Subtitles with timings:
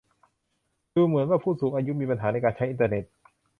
[0.93, 3.03] ดูเหมือนว่าผู้สูงอายุมีปัญหาในการใช้อินเทอร์เน็ต